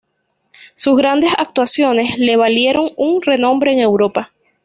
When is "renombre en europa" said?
3.21-4.31